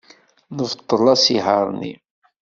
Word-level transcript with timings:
Nebṭel 0.57 1.05
asihaṛ-nni. 1.13 1.93